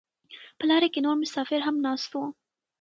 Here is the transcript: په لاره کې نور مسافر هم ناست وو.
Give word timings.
په 0.57 0.63
لاره 0.69 0.87
کې 0.93 0.99
نور 1.05 1.15
مسافر 1.23 1.59
هم 1.67 1.75
ناست 1.85 2.09
وو. 2.13 2.25